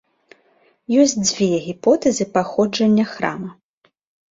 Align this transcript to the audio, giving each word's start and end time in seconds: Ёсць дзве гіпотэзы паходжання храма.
Ёсць 1.03 1.13
дзве 1.27 1.49
гіпотэзы 1.67 2.29
паходжання 2.39 3.09
храма. 3.13 3.49